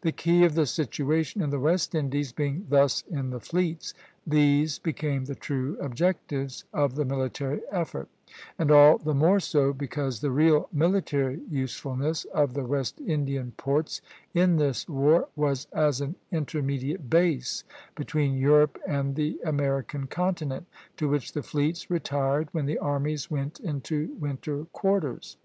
[0.00, 3.94] The key of the situation in the West Indies being thus in the fleets,
[4.26, 8.08] these became the true objectives of the military effort;
[8.58, 14.02] and all the more so because the real military usefulness of the West Indian ports
[14.34, 17.62] in this war was as an intermediate base,
[17.94, 20.66] between Europe and the American continent,
[20.96, 25.36] to which the fleets retired when the armies went into winter quarters.